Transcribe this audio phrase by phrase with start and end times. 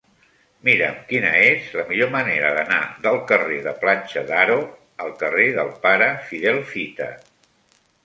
[0.69, 4.59] Mira'm quina és la millor manera d'anar del carrer de Platja d'Aro
[5.07, 7.17] al carrer del Pare Fidel Fita.